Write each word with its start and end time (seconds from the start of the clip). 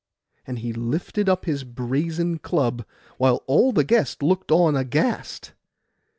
And 0.47 0.57
he 0.57 0.73
lifted 0.73 1.29
up 1.29 1.45
his 1.45 1.63
brazen 1.63 2.39
club, 2.39 2.87
while 3.19 3.43
all 3.45 3.71
the 3.71 3.83
guests 3.83 4.23
looked 4.23 4.51
on 4.51 4.75
aghast. 4.75 5.53